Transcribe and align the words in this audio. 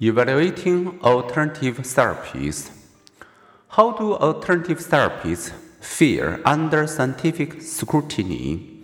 Evaluating 0.00 1.00
alternative 1.02 1.78
therapies. 1.78 2.70
How 3.68 3.92
do 3.92 4.14
alternative 4.14 4.78
therapies 4.78 5.52
fare 5.80 6.40
under 6.44 6.86
scientific 6.86 7.62
scrutiny? 7.62 8.80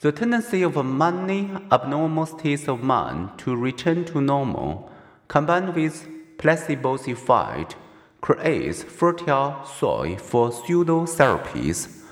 The 0.00 0.10
tendency 0.10 0.62
of 0.62 0.84
many 0.84 1.50
abnormal 1.70 2.26
states 2.26 2.66
of 2.66 2.82
mind 2.82 3.38
to 3.38 3.54
return 3.54 4.04
to 4.06 4.20
normal, 4.20 4.90
combined 5.28 5.76
with 5.76 6.08
placebo's 6.38 7.06
effect, 7.06 7.76
creates 8.20 8.82
fertile 8.82 9.64
soil 9.64 10.16
for 10.16 10.50
pseudotherapies. 10.50 12.02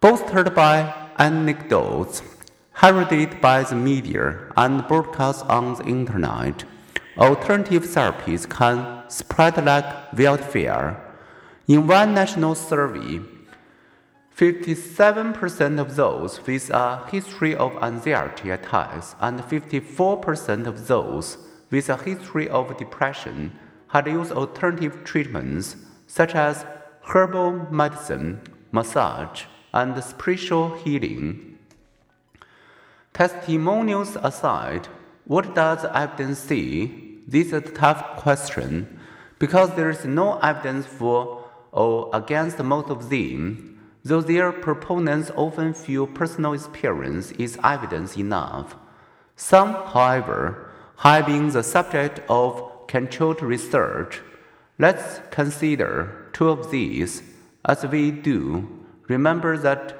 Bolstered 0.00 0.54
by 0.54 0.94
anecdotes 1.18 2.22
heralded 2.72 3.40
by 3.40 3.62
the 3.62 3.74
media 3.74 4.52
and 4.56 4.86
broadcast 4.88 5.44
on 5.46 5.74
the 5.74 5.84
internet, 5.84 6.64
alternative 7.18 7.84
therapies 7.84 8.48
can 8.48 9.08
spread 9.08 9.64
like 9.64 10.12
wildfire. 10.12 11.00
In 11.66 11.86
one 11.86 12.14
national 12.14 12.54
survey, 12.54 13.20
57% 14.36 15.78
of 15.78 15.96
those 15.96 16.46
with 16.46 16.70
a 16.70 17.06
history 17.10 17.54
of 17.54 17.76
anxiety 17.82 18.50
attacks 18.50 19.14
and 19.20 19.40
54% 19.40 20.66
of 20.66 20.86
those 20.86 21.36
with 21.70 21.88
a 21.90 21.96
history 21.96 22.48
of 22.48 22.76
depression 22.78 23.52
had 23.88 24.06
used 24.06 24.32
alternative 24.32 25.04
treatments 25.04 25.76
such 26.06 26.34
as 26.34 26.64
herbal 27.02 27.70
medicine, 27.70 28.40
massage, 28.72 29.44
and 29.74 30.02
spiritual 30.02 30.74
healing. 30.76 31.58
Testimonials 33.12 34.16
aside, 34.16 34.88
what 35.30 35.54
does 35.54 35.84
evidence 35.94 36.40
say? 36.40 36.90
This 37.24 37.46
is 37.46 37.52
a 37.52 37.60
tough 37.60 38.16
question 38.16 38.98
because 39.38 39.70
there 39.76 39.88
is 39.88 40.04
no 40.04 40.40
evidence 40.40 40.86
for 40.86 41.48
or 41.70 42.10
against 42.12 42.58
most 42.58 42.90
of 42.90 43.10
them, 43.10 43.78
though 44.02 44.22
their 44.22 44.50
proponents 44.50 45.30
often 45.36 45.72
feel 45.72 46.08
personal 46.08 46.52
experience 46.52 47.30
is 47.38 47.60
evidence 47.62 48.16
enough. 48.16 48.74
Some, 49.36 49.74
however, 49.74 50.68
have 50.96 51.26
been 51.26 51.50
the 51.50 51.62
subject 51.62 52.18
of 52.28 52.88
controlled 52.88 53.40
research. 53.40 54.20
Let's 54.80 55.20
consider 55.30 56.28
two 56.32 56.48
of 56.48 56.72
these. 56.72 57.22
As 57.64 57.86
we 57.86 58.10
do, 58.10 58.68
remember 59.06 59.56
that 59.58 59.99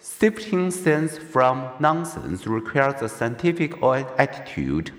shifting 0.00 0.70
sense 0.70 1.18
from 1.18 1.70
nonsense 1.80 2.46
requires 2.46 3.02
a 3.02 3.08
scientific 3.08 3.82
attitude 3.82 4.92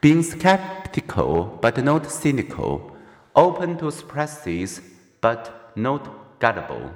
being 0.00 0.22
skeptical 0.22 1.58
but 1.62 1.82
not 1.82 2.10
cynical, 2.10 2.94
open 3.34 3.78
to 3.78 3.90
surprises 3.90 4.80
but 5.20 5.72
not 5.76 6.38
gullible. 6.38 6.92